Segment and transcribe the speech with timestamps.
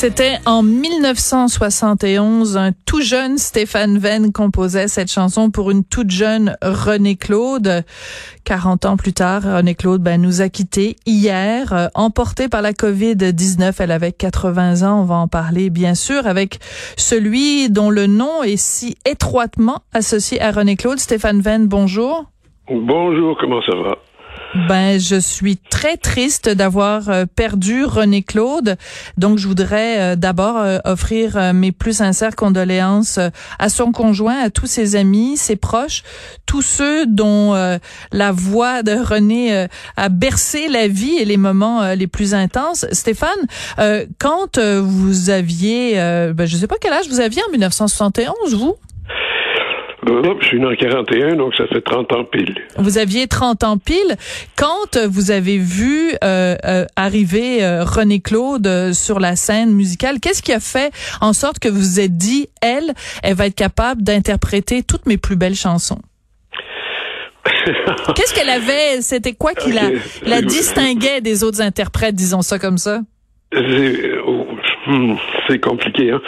[0.00, 6.56] C'était en 1971, un tout jeune Stéphane Venn composait cette chanson pour une toute jeune
[6.62, 7.82] René Claude.
[8.44, 12.74] 40 ans plus tard, René Claude ben, nous a quittés hier, euh, emportée par la
[12.74, 13.74] COVID-19.
[13.80, 15.00] Elle avait 80 ans.
[15.00, 16.60] On va en parler, bien sûr, avec
[16.96, 21.00] celui dont le nom est si étroitement associé à René Claude.
[21.00, 22.26] Stéphane Venn, bonjour.
[22.70, 23.96] Bonjour, comment ça va?
[24.54, 28.76] Ben, je suis très triste d'avoir euh, perdu René Claude.
[29.18, 33.18] Donc, je voudrais euh, d'abord euh, offrir mes plus sincères condoléances
[33.58, 36.02] à son conjoint, à tous ses amis, ses proches,
[36.46, 37.78] tous ceux dont
[38.12, 42.86] la voix de René a bercé la vie et les moments les plus intenses.
[42.92, 43.30] Stéphane,
[44.18, 45.94] quand vous aviez,
[46.34, 48.76] ben, je sais pas quel âge vous aviez en 1971, vous?
[50.40, 52.54] Je suis né en 41, donc ça fait 30 ans pile.
[52.76, 54.16] Vous aviez 30 ans pile.
[54.56, 60.42] Quand vous avez vu euh, euh, arriver euh, René Claude sur la scène musicale, qu'est-ce
[60.42, 62.92] qui a fait en sorte que vous vous êtes dit, elle,
[63.22, 66.00] elle va être capable d'interpréter toutes mes plus belles chansons?
[68.14, 69.00] Qu'est-ce qu'elle avait?
[69.00, 69.90] C'était quoi qui la,
[70.26, 73.00] la distinguait des autres interprètes, disons ça comme ça?
[73.54, 74.46] Oh,
[74.86, 75.14] hmm,
[75.48, 76.10] c'est compliqué.
[76.10, 76.20] Hein?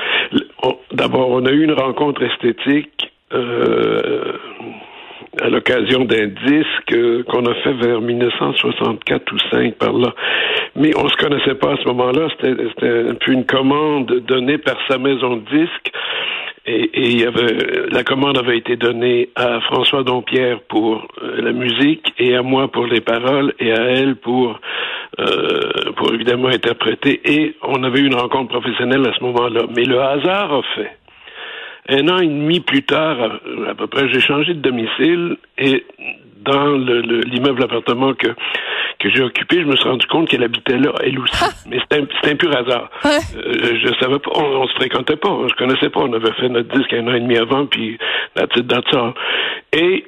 [0.93, 3.00] D'abord, on a eu une rencontre esthétique
[3.33, 4.33] euh,
[5.41, 10.13] à l'occasion d'un disque qu'on a fait vers 1964 ou 5 par là.
[10.77, 12.29] Mais on se connaissait pas à ce moment-là.
[12.31, 15.93] C'était un une commande donnée par sa maison de disques.
[16.67, 21.53] Et, il y avait, la commande avait été donnée à François Dompierre pour euh, la
[21.53, 24.59] musique et à moi pour les paroles et à elle pour
[25.19, 27.21] euh, pour évidemment interpréter.
[27.25, 29.63] Et on avait eu une rencontre professionnelle à ce moment-là.
[29.75, 30.91] Mais le hasard a fait
[31.91, 35.85] un an et demi plus tard, à, peu près, j'ai changé de domicile et
[36.45, 38.29] dans l'immeuble appartement que
[39.01, 41.35] que j'ai occupé, je me suis rendu compte qu'elle habitait là, elle aussi.
[41.43, 41.49] Ah!
[41.67, 42.91] Mais c'était un, pur hasard.
[43.07, 46.01] Euh, je savais pas, on, se fréquentait pas, je connaissais pas.
[46.01, 47.99] On avait fait notre disque un an et demi avant, puis
[48.37, 48.85] la petite date.
[49.73, 50.05] Et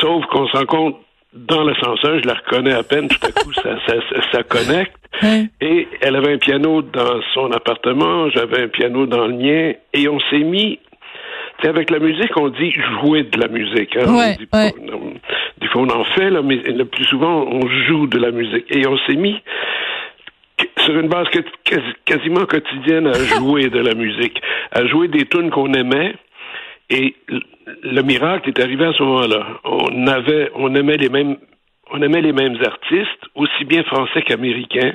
[0.00, 0.96] sauf qu'on se rend compte
[1.32, 3.94] dans l'ascenseur, je la reconnais à peine, tout à coup, ça, ça,
[4.32, 4.96] ça, connecte.
[5.60, 10.08] Et elle avait un piano dans son appartement, j'avais un piano dans le mien, et
[10.08, 10.80] on s'est mis
[11.68, 13.96] avec la musique, on dit jouer de la musique.
[13.96, 14.04] Hein?
[14.08, 14.48] on dit
[15.60, 18.64] des fois, on en fait, là, mais le plus souvent, on joue de la musique.
[18.70, 19.40] Et on s'est mis
[20.78, 21.26] sur une base
[22.04, 24.40] quasiment quotidienne à jouer de la musique,
[24.72, 26.14] à jouer des tunes qu'on aimait.
[26.90, 27.14] Et
[27.82, 29.46] le miracle est arrivé à ce moment-là.
[29.64, 31.36] On avait, on aimait les mêmes,
[31.90, 34.92] on aimait les mêmes artistes, aussi bien français qu'américains.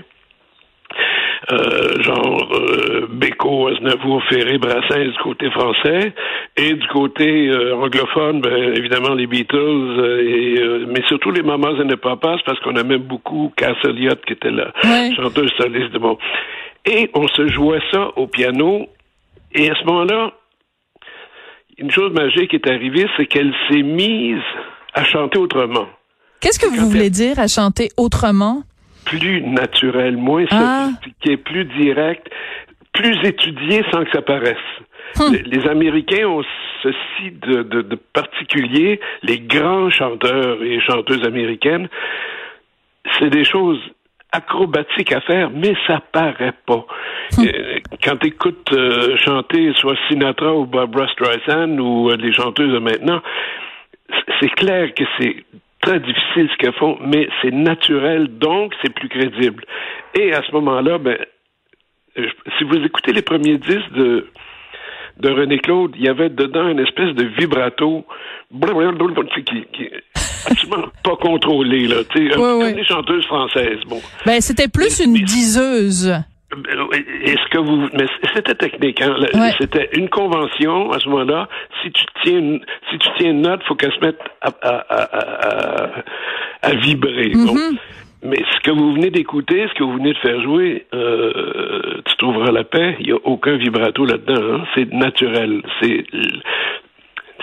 [1.51, 6.13] Euh, genre euh, Beko, Aznavour, Ferré, Brassens du côté français,
[6.57, 11.85] et du côté euh, anglophone, ben, évidemment les Beatles, et, mais surtout les Mamas et
[11.85, 14.73] les Papas, parce qu'on aimait beaucoup Cass Elliot, qui était la
[15.15, 16.17] chanteuse soliste de bon.
[16.85, 18.87] Et on se jouait ça au piano,
[19.53, 20.33] et à ce moment-là,
[21.77, 24.43] une chose magique est arrivée, c'est qu'elle s'est mise
[24.93, 25.87] à chanter autrement.
[26.41, 28.63] Qu'est-ce que vous voulez dire à chanter autrement?
[29.09, 30.89] Plus naturel, moins ah.
[30.91, 32.29] sophistiqué, plus direct,
[32.93, 34.57] plus étudié sans que ça paraisse.
[35.19, 35.35] Hum.
[35.45, 36.43] Les, Américains ont
[36.83, 41.89] ceci de, de, particulier, les grands chanteurs et chanteuses américaines,
[43.17, 43.79] c'est des choses
[44.31, 46.85] acrobatiques à faire, mais ça paraît pas.
[47.37, 47.45] Hum.
[47.47, 52.71] Euh, quand tu écoutes euh, chanter soit Sinatra ou Barbara Streisand ou euh, les chanteuses
[52.71, 53.21] de maintenant,
[54.39, 55.43] c'est clair que c'est
[55.81, 59.63] très difficile ce qu'elles font, mais c'est naturel, donc c'est plus crédible.
[60.15, 61.17] Et à ce moment-là, ben,
[62.15, 64.27] si vous écoutez les premiers disques de,
[65.19, 68.05] de René Claude, il y avait dedans une espèce de vibrato
[68.51, 69.89] qui, qui
[70.49, 73.79] absolument pas contrôlé, là, tu sais, chanteuses françaises.
[73.87, 74.01] Bon.
[74.25, 76.13] Ben, c'était plus une diseuse.
[76.51, 79.15] Est-ce que vous mais c'était technique hein?
[79.59, 81.47] C'était une convention à ce moment-là.
[81.83, 85.89] Si tu tiens une, si tu tiens une note, faut qu'elle se mette à, à,
[86.63, 87.29] à, vibrer.
[87.29, 87.77] Mm-hmm.
[88.23, 92.15] Mais ce que vous venez d'écouter, ce que vous venez de faire jouer, euh, tu
[92.17, 92.97] trouveras la paix.
[92.99, 94.55] Il n'y a aucun vibrato là-dedans.
[94.55, 94.63] Hein?
[94.75, 95.61] C'est naturel.
[95.81, 96.03] C'est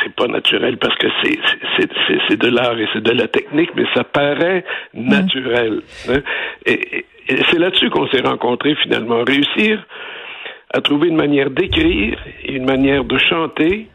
[0.02, 1.38] c'est pas naturel parce que c'est
[2.29, 4.64] c'est de l'art et c'est de la technique, mais ça paraît
[4.94, 5.82] naturel.
[6.09, 6.20] Hein.
[6.67, 9.23] Et, et c'est là-dessus qu'on s'est rencontrés finalement.
[9.25, 9.84] Réussir
[10.73, 13.88] à trouver une manière d'écrire et une manière de chanter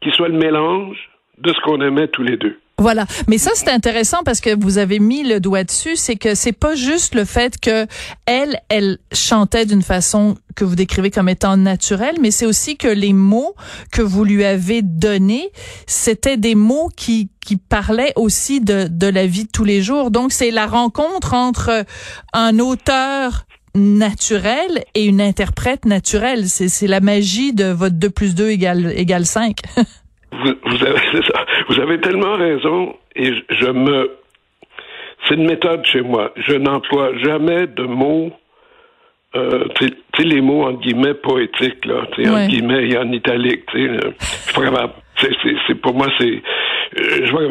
[0.00, 0.96] qui soit le mélange
[1.38, 2.58] de ce qu'on aimait tous les deux.
[2.80, 3.04] Voilà.
[3.28, 5.96] Mais ça, c'est intéressant parce que vous avez mis le doigt dessus.
[5.96, 7.86] C'est que c'est pas juste le fait que
[8.24, 12.88] elle, elle chantait d'une façon que vous décrivez comme étant naturelle, mais c'est aussi que
[12.88, 13.54] les mots
[13.92, 15.50] que vous lui avez donnés,
[15.86, 20.10] c'était des mots qui, qui parlaient aussi de, de la vie de tous les jours.
[20.10, 21.84] Donc, c'est la rencontre entre
[22.32, 23.44] un auteur
[23.74, 26.48] naturel et une interprète naturelle.
[26.48, 29.58] C'est la magie de votre 2 plus 2 égale, égale 5.
[30.32, 31.44] vous, vous, avez, ça.
[31.68, 34.10] vous avez tellement raison et je, me.
[35.26, 36.32] C'est une méthode chez moi.
[36.36, 38.32] Je n'emploie jamais de mots.
[39.36, 42.28] Euh, tu sais, les mots en guillemets poétiques, là, ouais.
[42.28, 44.92] en guillemets et en italique, tu sais, je suis pas.
[45.68, 46.40] C'est pour moi, c'est euh,
[46.96, 47.42] je vois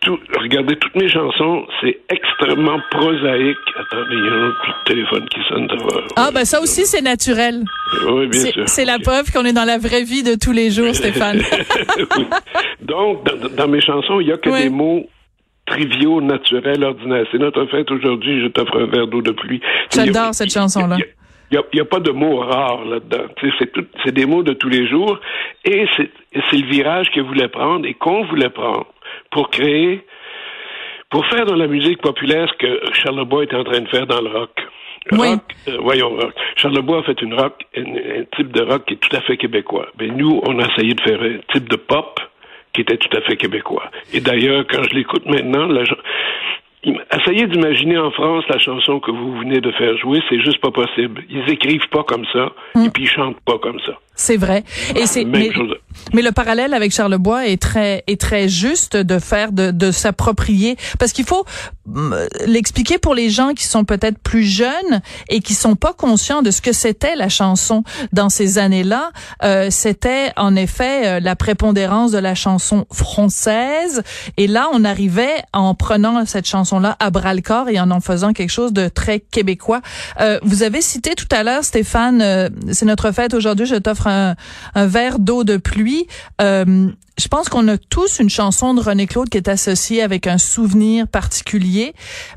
[0.00, 3.56] tout, regardez toutes mes chansons, c'est extrêmement prosaïque.
[3.78, 5.68] Attendez, il y a un autre téléphone qui sonne.
[6.16, 7.64] Ah ben ça aussi c'est naturel.
[8.08, 8.64] Oui, bien sûr.
[8.66, 11.40] C'est la preuve qu'on est dans la vraie vie de tous les jours, Stéphane.
[12.80, 15.06] Donc dans, dans, mes chansons, il y a que des mots
[15.66, 17.26] triviaux, naturels, ordinaires.
[17.30, 19.60] C'est notre fête aujourd'hui, je t'offre un verre d'eau de pluie.
[19.94, 20.96] J'adore cette chanson-là.
[21.50, 23.26] Il n'y a, a, pas de mots rares là-dedans.
[24.04, 25.18] C'est des mots de tous les jours
[25.64, 28.86] et c'est le virage qu'elle voulait prendre et qu'on voulait prendre
[29.30, 30.04] pour créer,
[31.10, 34.20] pour faire dans la musique populaire ce que Charlebois était en train de faire dans
[34.20, 34.50] le rock.
[35.12, 35.28] Oui.
[35.30, 36.34] Rock, euh, voyons, rock.
[36.56, 39.38] Charlebois a fait une rock, un, un, type de rock qui est tout à fait
[39.38, 39.88] québécois.
[39.98, 42.20] Mais nous, on a essayé de faire un type de pop
[42.74, 43.90] qui était tout à fait québécois.
[44.12, 45.84] Et d'ailleurs, quand je l'écoute maintenant, la,
[46.84, 50.70] Essayez d'imaginer en France la chanson que vous venez de faire jouer, c'est juste pas
[50.70, 51.24] possible.
[51.28, 52.84] Ils écrivent pas comme ça mm.
[52.84, 53.98] et puis ils chantent pas comme ça.
[54.18, 54.64] C'est vrai.
[54.96, 55.50] Et c'est mais,
[56.12, 60.76] mais, le parallèle avec Charlebois est très est très juste de faire de, de s'approprier
[60.98, 61.44] parce qu'il faut
[61.86, 62.14] mm,
[62.46, 66.50] l'expliquer pour les gens qui sont peut-être plus jeunes et qui sont pas conscients de
[66.50, 69.12] ce que c'était la chanson dans ces années-là.
[69.44, 74.02] Euh, c'était en effet euh, la prépondérance de la chanson française
[74.36, 78.00] et là on arrivait en prenant cette chanson-là à bras le corps et en en
[78.00, 79.80] faisant quelque chose de très québécois.
[80.20, 84.07] Euh, vous avez cité tout à l'heure Stéphane, euh, c'est notre fête aujourd'hui, je t'offre
[84.08, 84.34] un,
[84.74, 86.06] un verre d'eau de pluie.
[86.40, 86.88] Euh,
[87.18, 90.38] je pense qu'on a tous une chanson de René Claude qui est associée avec un
[90.38, 91.92] souvenir particulier.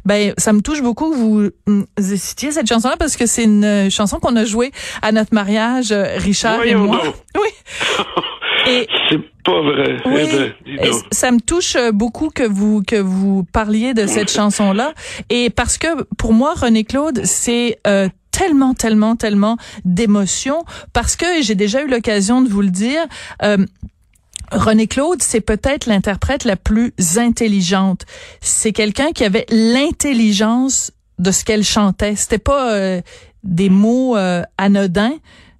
[0.05, 1.85] Ben, ça me touche beaucoup que vous, vous
[2.17, 4.71] citiez cette chanson-là parce que c'est une chanson qu'on a jouée
[5.01, 7.01] à notre mariage, Richard Voyons et moi.
[7.03, 7.15] Donc.
[7.35, 7.49] Oui.
[8.67, 9.97] Et, c'est pas vrai.
[10.05, 14.93] Oui, eh ben, ça me touche beaucoup que vous que vous parliez de cette chanson-là
[15.29, 18.07] et parce que pour moi René Claude c'est euh,
[18.41, 23.01] tellement, tellement, tellement d'émotions parce que j'ai déjà eu l'occasion de vous le dire.
[23.43, 23.63] Euh,
[24.51, 28.05] René Claude, c'est peut-être l'interprète la plus intelligente.
[28.41, 32.15] C'est quelqu'un qui avait l'intelligence de ce qu'elle chantait.
[32.15, 33.01] C'était pas euh,
[33.43, 35.13] des mots euh, anodins.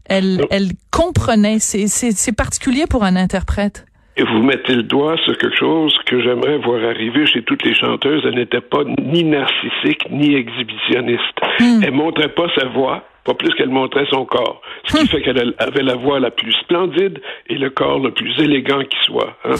[0.05, 1.59] Elle, elle comprenait.
[1.59, 3.85] C'est particulier pour un interprète.
[4.17, 7.73] Et vous mettez le doigt sur quelque chose que j'aimerais voir arriver chez toutes les
[7.73, 8.23] chanteuses.
[8.25, 11.39] Elle n'était pas ni narcissique ni exhibitionniste.
[11.59, 11.81] Hmm.
[11.83, 14.61] Elle montrait pas sa voix, pas plus qu'elle montrait son corps.
[14.85, 18.37] Ce qui fait qu'elle avait la voix la plus splendide et le corps le plus
[18.39, 19.37] élégant qui soit.
[19.45, 19.55] Hein.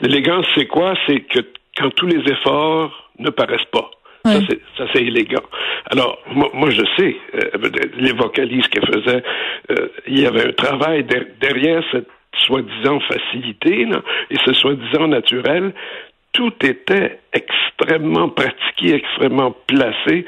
[0.00, 0.94] L'élégance, c'est quoi?
[1.06, 1.40] C'est que
[1.76, 3.90] quand tous les efforts ne paraissent pas.
[4.32, 5.42] Ça, c'est, ça, c'est élégant.
[5.90, 9.22] Alors, moi, moi je sais, euh, les vocalises qu'elle faisait,
[9.70, 12.08] euh, il y avait un travail der- derrière cette
[12.46, 15.72] soi-disant facilité là, et ce soi-disant naturel.
[16.32, 20.26] Tout était extrêmement pratiqué, extrêmement placé.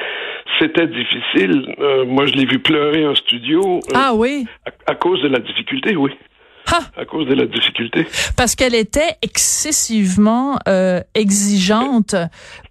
[0.59, 1.75] C'était difficile.
[1.81, 3.81] Euh, moi, je l'ai vu pleurer en studio.
[3.95, 4.47] Ah oui?
[4.65, 6.11] À, à cause de la difficulté, oui.
[6.73, 6.79] Ha!
[6.97, 8.07] À cause de la difficulté.
[8.39, 12.15] Parce qu'elle était excessivement euh, exigeante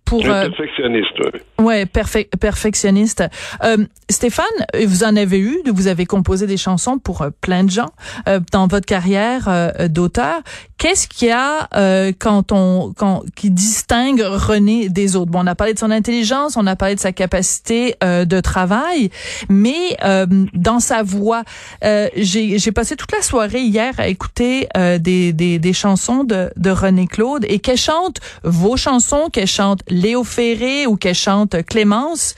[0.08, 1.14] pour euh, perfectionniste,
[1.60, 1.66] oui.
[1.66, 3.24] ouais perfe- perfectionniste.
[3.64, 4.46] Euh, Stéphane,
[4.86, 7.92] vous en avez eu, vous avez composé des chansons pour euh, plein de gens
[8.28, 10.42] euh, dans votre carrière euh, d'auteur.
[10.78, 15.32] Qu'est-ce qu'il y a euh, quand on quand qui distingue René des autres?
[15.32, 18.40] Bon, on a parlé de son intelligence, on a parlé de sa capacité euh, de
[18.40, 19.10] travail,
[19.50, 21.44] mais euh, dans sa voix,
[21.84, 26.24] euh, j'ai j'ai passé toute la soirée hier à écouter euh, des, des des chansons
[26.24, 31.16] de de René Claude et qu'elle chante vos chansons, qu'elle chante Léo Ferré ou qu'elle
[31.16, 32.36] chante Clémence,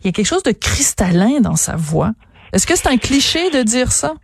[0.00, 2.12] il y a quelque chose de cristallin dans sa voix.
[2.52, 4.14] Est-ce que c'est un cliché de dire ça?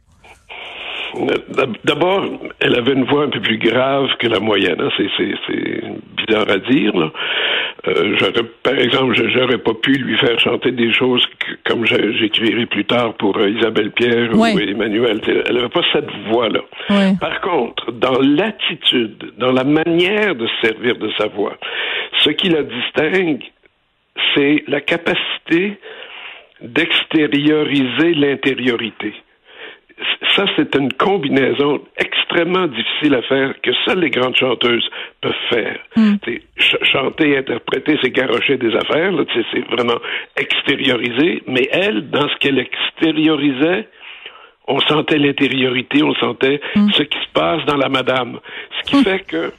[1.84, 2.24] D'abord,
[2.60, 4.80] elle avait une voix un peu plus grave que la moyenne.
[4.80, 4.90] Hein.
[4.96, 5.82] C'est, c'est, c'est
[6.16, 6.96] bizarre à dire.
[6.96, 7.10] Là.
[7.86, 11.24] Euh, j'aurais, par exemple, j'aurais pas pu lui faire chanter des choses
[11.66, 15.20] comme j'écrirai plus tard pour euh, Isabelle Pierre ou Emmanuel.
[15.46, 16.60] Elle n'avait pas cette voix-là.
[17.20, 21.56] Par contre, dans l'attitude, dans la manière de servir de sa voix,
[22.20, 23.42] ce qui la distingue,
[24.34, 25.78] c'est la capacité
[26.62, 29.12] d'extérioriser l'intériorité
[30.34, 34.88] ça, c'est une combinaison extrêmement difficile à faire que seules les grandes chanteuses
[35.20, 35.78] peuvent faire.
[35.96, 36.14] Mm.
[36.82, 39.12] chanter, interpréter, c'est garocher des affaires,
[39.52, 39.98] c'est vraiment
[40.36, 43.88] extérioriser, mais elle, dans ce qu'elle extériorisait,
[44.66, 46.90] on sentait l'intériorité, on sentait mm.
[46.92, 48.40] ce qui se passe dans la madame.
[48.78, 49.04] Ce qui mm.
[49.04, 49.52] fait que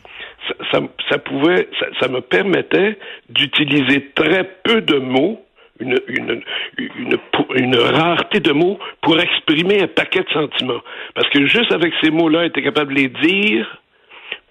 [0.72, 2.98] ça, ça, pouvait, ça me permettait
[3.30, 5.45] d'utiliser très peu de mots
[5.79, 6.41] une, une,
[6.77, 7.17] une,
[7.55, 10.82] une, rareté de mots pour exprimer un paquet de sentiments.
[11.13, 13.82] Parce que juste avec ces mots-là, elle était capable de les dire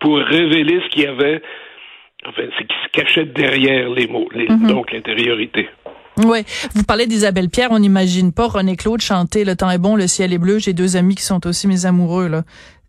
[0.00, 1.42] pour révéler ce qu'il y avait,
[2.26, 4.68] enfin, ce qui se cachait derrière les mots, mhm.
[4.68, 5.68] donc l'intériorité.
[6.18, 9.96] Oui, vous parlez d'Isabelle Pierre, on n'imagine pas René Claude chanter Le temps est bon,
[9.96, 12.44] le ciel est bleu, j'ai deux amis qui sont aussi mes amoureux là.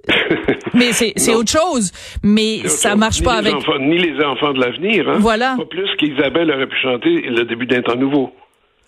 [0.73, 1.91] mais c'est autre chose.
[2.23, 3.53] Mais ça marche pas avec.
[3.79, 5.09] ni les enfants de l'avenir.
[5.09, 5.17] Hein?
[5.19, 5.55] Voilà.
[5.57, 8.31] Pas plus qu'Isabelle aurait pu chanter le début d'un temps nouveau.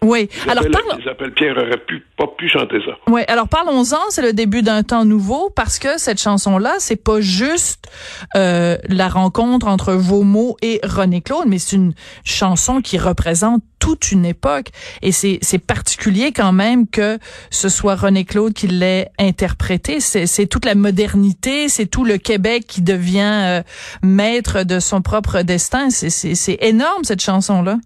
[0.02, 0.30] Oui.
[0.48, 1.32] alors parle...
[1.36, 2.92] Pierre aurait pu, pas pu chanter ça.
[3.08, 3.22] Oui.
[3.28, 3.98] Alors parlons-en.
[4.10, 7.88] C'est le début d'un temps nouveau parce que cette chanson-là, c'est pas juste
[8.36, 13.64] euh, la rencontre entre vos mots et René Claude, mais c'est une chanson qui représente
[13.80, 14.68] toute une époque.
[15.02, 17.18] Et c'est c'est particulier quand même que
[17.50, 20.00] ce soit René Claude qui l'ait interprété.
[20.00, 23.62] C'est c'est toute la modernité, c'est tout le Québec qui devient euh,
[24.04, 25.90] maître de son propre destin.
[25.90, 27.78] C'est c'est c'est énorme cette chanson-là.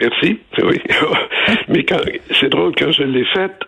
[0.00, 0.38] Merci.
[0.62, 0.80] Oui.
[1.68, 2.00] Mais quand,
[2.40, 3.60] c'est drôle, quand je l'ai faite,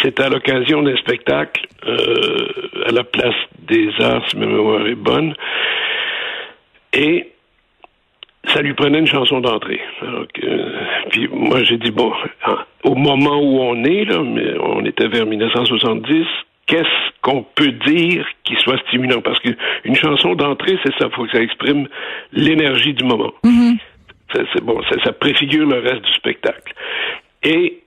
[0.00, 4.94] c'était à l'occasion d'un spectacle euh, à la place des Arts, si ma mémoire est
[4.94, 5.34] bonne.
[6.92, 7.32] Et
[8.46, 9.80] ça lui prenait une chanson d'entrée.
[11.10, 12.12] puis moi, j'ai dit, bon,
[12.84, 16.26] au moment où on est, là, mais on était vers 1970,
[16.66, 19.20] qu'est-ce qu'on peut dire qui soit stimulant?
[19.20, 21.88] Parce qu'une chanson d'entrée, c'est ça, il faut que ça exprime
[22.32, 23.32] l'énergie du moment.
[23.44, 23.78] Mm-hmm.
[24.32, 26.74] C'est bon, ça, préfigure le reste du spectacle.
[27.42, 27.82] Et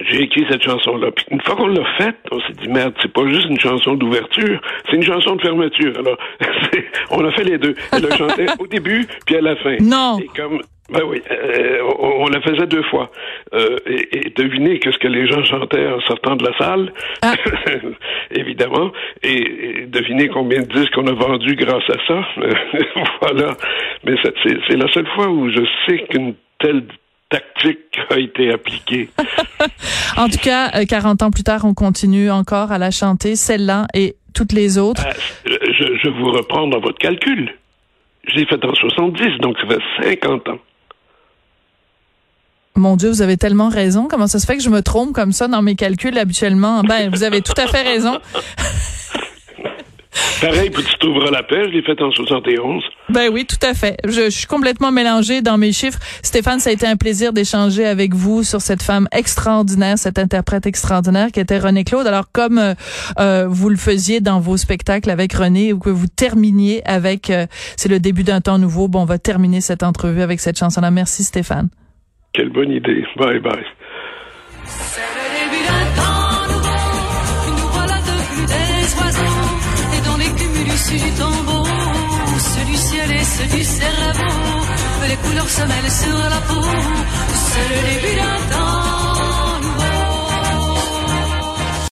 [0.00, 1.10] j'ai écrit cette chanson-là.
[1.10, 3.94] Puis une fois qu'on l'a faite, on s'est dit merde, c'est pas juste une chanson
[3.94, 5.92] d'ouverture, c'est une chanson de fermeture.
[5.98, 6.18] Alors,
[7.10, 7.74] on a fait les deux.
[7.92, 9.76] Elle a chanté au début puis à la fin.
[9.80, 10.18] Non.
[10.18, 13.10] Et comme ben oui, euh, on, la faisait deux fois.
[13.54, 17.34] Euh, et, et devinez qu'est-ce que les gens chantaient en sortant de la salle, ah.
[18.30, 18.92] évidemment.
[19.24, 22.24] Et, et, devinez combien de disques on a vendus grâce à ça.
[23.20, 23.56] voilà.
[24.04, 26.84] Mais c'est la seule fois où je sais qu'une telle
[27.28, 29.10] tactique a été appliquée.
[30.16, 33.86] en tout cas, 40 euh, ans plus tard, on continue encore à la chanter, celle-là
[33.94, 35.06] et toutes les autres.
[35.44, 37.54] je, je vous reprends dans votre calcul.
[38.28, 40.58] Je l'ai faite en 70, donc ça fait 50 ans.
[42.76, 44.06] Mon Dieu, vous avez tellement raison.
[44.08, 46.82] Comment ça se fait que je me trompe comme ça dans mes calculs habituellement?
[46.82, 48.18] Ben, vous avez tout à fait raison.
[50.40, 52.84] Pareil, tu t'ouvres la paix, je l'ai fait en 71.
[53.08, 53.96] Ben oui, tout à fait.
[54.06, 55.98] Je, suis complètement mélangée dans mes chiffres.
[56.22, 60.66] Stéphane, ça a été un plaisir d'échanger avec vous sur cette femme extraordinaire, cette interprète
[60.66, 62.06] extraordinaire qui était René Claude.
[62.06, 62.74] Alors, comme euh,
[63.18, 67.46] euh, vous le faisiez dans vos spectacles avec René ou que vous terminiez avec, euh,
[67.76, 70.90] c'est le début d'un temps nouveau, bon, on va terminer cette entrevue avec cette chanson-là.
[70.90, 71.70] Merci Stéphane.
[72.34, 73.06] Quelle bonne idée.
[73.16, 73.64] Bye bye.
[80.86, 81.64] Cumulus du tombeau,
[82.38, 84.66] ceux du ciel et ceux du cerveau,
[85.08, 86.62] les couleurs se mêlent sur la peau.
[87.34, 88.85] C'est le début d'un temps